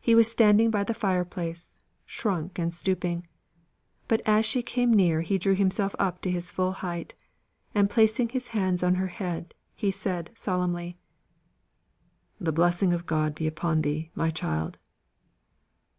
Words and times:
He 0.00 0.14
was 0.14 0.26
standing 0.30 0.70
by 0.70 0.84
the 0.84 0.94
fireplace, 0.94 1.78
shrunk 2.06 2.58
and 2.58 2.72
stooping; 2.72 3.26
but 4.08 4.22
as 4.24 4.46
she 4.46 4.62
came 4.62 4.90
near 4.90 5.20
he 5.20 5.36
drew 5.36 5.54
himself 5.54 5.94
up 5.98 6.22
to 6.22 6.30
his 6.30 6.50
full 6.50 6.72
height, 6.72 7.14
and, 7.74 7.90
placing 7.90 8.30
his 8.30 8.48
hands 8.56 8.82
on 8.82 8.94
her 8.94 9.08
head, 9.08 9.54
he 9.74 9.90
said, 9.90 10.30
solemnly: 10.34 10.96
"The 12.40 12.52
blessing 12.54 12.94
of 12.94 13.04
God 13.04 13.34
be 13.34 13.46
upon 13.46 13.82
thee, 13.82 14.10
my 14.14 14.30
child!" 14.30 14.78